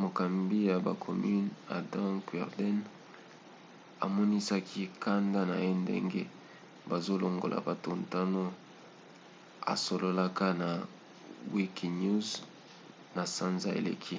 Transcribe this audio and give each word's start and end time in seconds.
mokambi 0.00 0.58
ya 0.70 0.76
bacommunes 0.86 1.56
adam 1.78 2.12
cuerden 2.28 2.76
amonisaki 4.04 4.82
kanda 5.02 5.40
na 5.50 5.56
ye 5.64 5.70
ndenge 5.82 6.22
bazolongola 6.88 7.56
bato 7.66 7.90
ntango 8.02 8.44
asololaka 9.72 10.46
na 10.60 10.70
wikinews 11.54 12.28
na 13.14 13.22
sanza 13.36 13.70
eleki 13.80 14.16